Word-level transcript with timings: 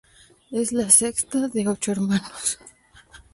Es 0.51 0.71
la 0.71 0.89
sexta 0.89 1.47
de 1.47 1.67
ocho 1.67 1.91
hermanos. 1.91 2.57